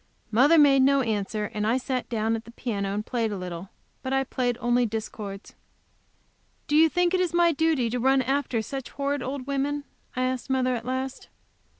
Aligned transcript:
Mother 0.31 0.57
made 0.57 0.81
no 0.81 1.01
answer, 1.03 1.51
and 1.53 1.67
I 1.67 1.77
sat 1.77 2.09
down 2.09 2.35
at 2.35 2.45
the 2.45 2.49
piano, 2.51 2.95
and 2.95 3.05
played 3.05 3.31
a 3.31 3.37
little. 3.37 3.69
But 4.01 4.13
I 4.13 4.25
only 4.59 4.81
played 4.81 4.89
discords. 4.89 5.53
"Do 6.67 6.75
you 6.75 6.89
think 6.89 7.13
it 7.13 7.21
is 7.21 7.35
my 7.35 7.51
duty 7.51 7.87
to 7.91 7.99
run 7.99 8.23
after 8.23 8.63
such 8.63 8.89
horrid 8.89 9.21
old 9.21 9.45
women?" 9.45 9.83
I 10.15 10.23
asked 10.23 10.49
mother, 10.49 10.73
at 10.75 10.85
last. 10.85 11.29